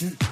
[0.00, 0.29] Yeah.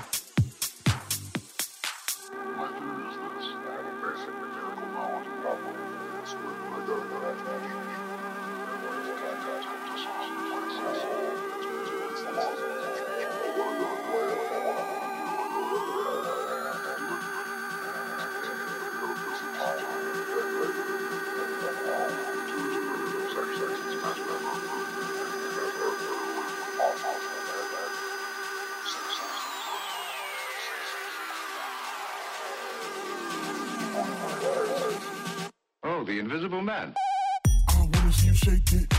[38.49, 38.98] shake it.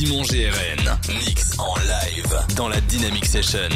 [0.00, 0.98] Simon GRN.
[1.26, 3.68] Mix en live dans la Dynamic Session.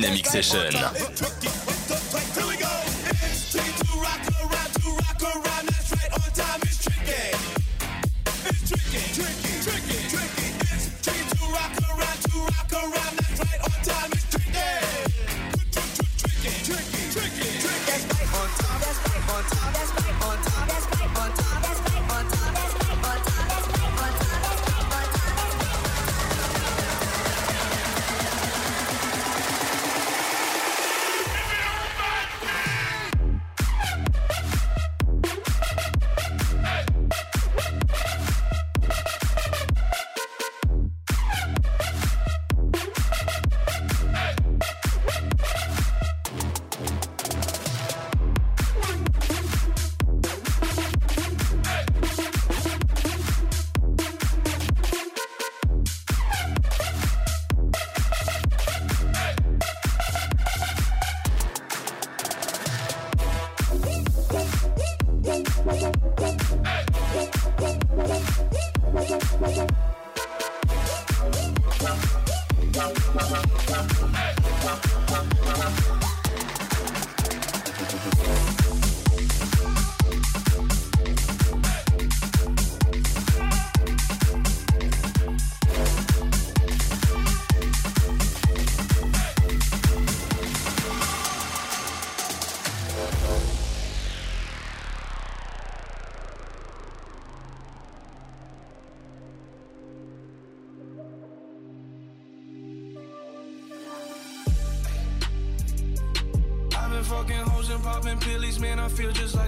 [0.00, 1.27] Dynamic Session.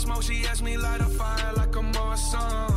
[0.00, 2.70] Smoke, she asked me light a fire like a Marsan.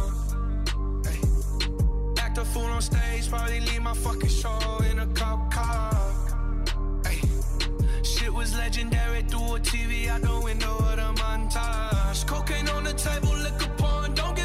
[2.20, 4.60] Act a fool on stage, probably leave my fucking show
[4.92, 5.94] in a cop car.
[7.06, 7.22] Hey,
[8.04, 12.28] shit was legendary through a TV out the window of the montage.
[12.28, 14.43] Cocaine on the table, liquor porn, don't give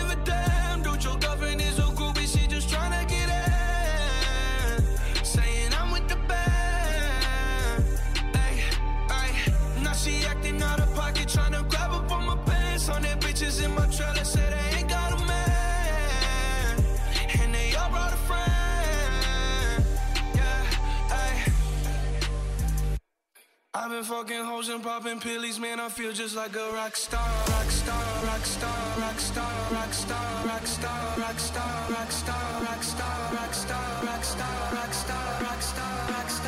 [23.99, 25.81] been fucking hoes and popping pillies, man.
[25.81, 30.47] I feel just like a rock star, rock star, rock star, rock star, rock star,
[30.47, 34.93] rock star, rock star, rock star, rock star, rock star, rock star, rock star, rock
[34.93, 36.48] star, rock star, rock star,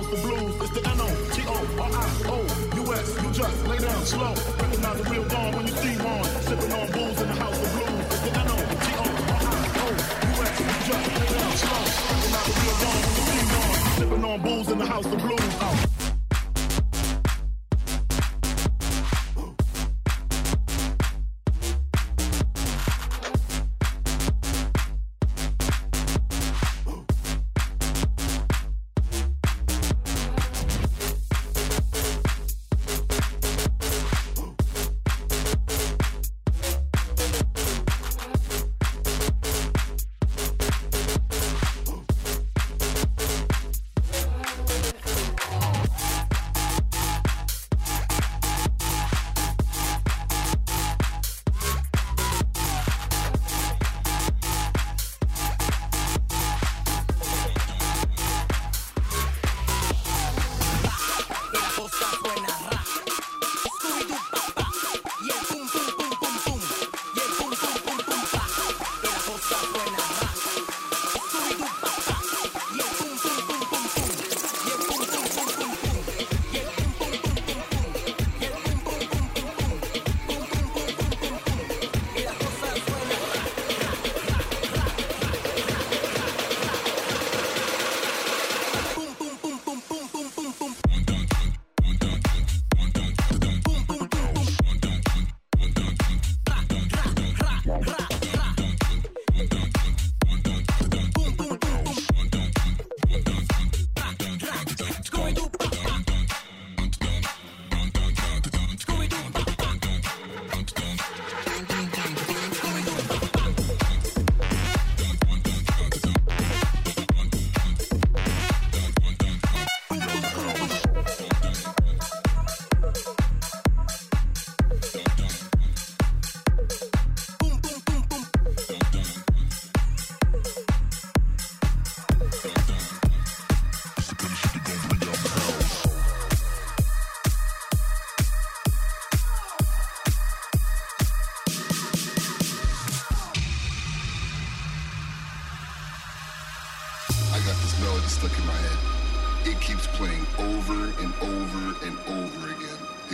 [0.00, 0.54] the house of blues.
[0.60, 1.86] It's the N-O-T-O-R-I-O-U-S.
[3.22, 4.34] You just lay down slow.
[4.58, 6.24] Recognize the real dawn when you see one.
[6.24, 8.06] Sipping on booze in the house of blues.
[8.06, 9.50] It's the N-O-T-O-R-I-O-U-S.
[10.60, 11.84] You just lay down slow.
[12.10, 13.76] Recognize the real dawn when you see one.
[13.98, 15.54] Sipping on booze in the house of blues.
[15.60, 15.99] Oh.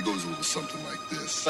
[0.07, 1.45] Goes a little something like this.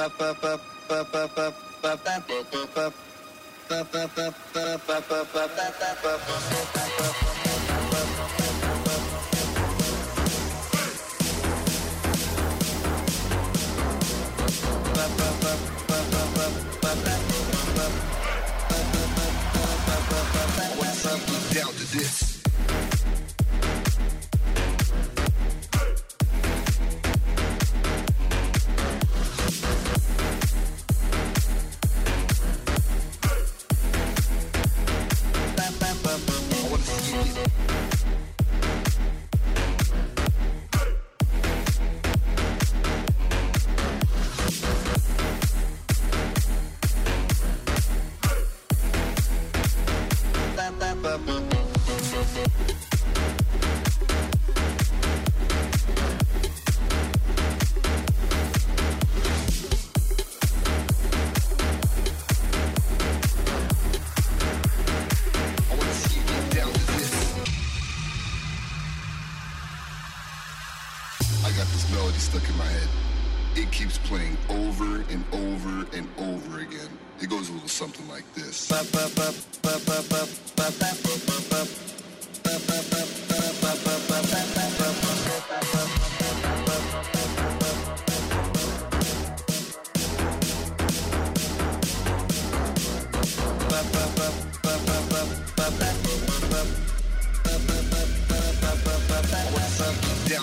[21.54, 22.25] Down to this.
[51.18, 52.75] I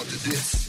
[0.04, 0.63] Down to this.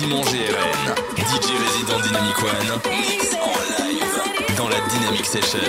[0.00, 5.60] Simon GRN, DJ résident Dynamic One, mix en live dans la Dynamic Session.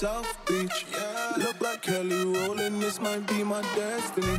[0.00, 0.86] South Beach.
[1.38, 4.38] Look like Kelly rolling, this might be my destiny.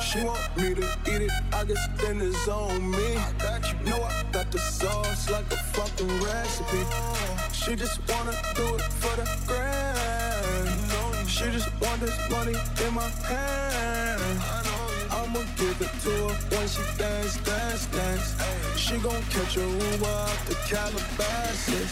[0.00, 3.16] She want me to eat it, I guess then it's on me.
[3.16, 6.84] I got you Know I got the sauce like a fucking recipe.
[7.52, 11.28] She just wanna do it for the grand.
[11.28, 12.54] She just want this money
[12.86, 14.22] in my hand.
[15.10, 18.36] I'ma give it to her when she dance, dance, dance.
[18.78, 21.90] She gon' catch a Uber out the Calabasas.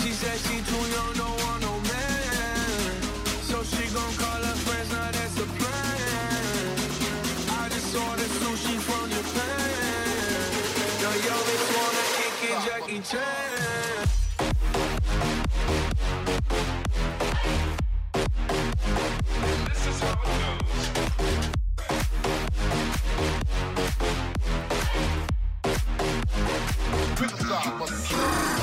[0.00, 1.69] She said she too young, don't want no
[3.64, 6.78] she gon' call her friends, now that's a plan.
[7.50, 10.50] I just ordered sushi from Japan.
[11.02, 13.50] Now yo, bitch wanna kick it, Jackie Chan.
[28.10, 28.59] Stop.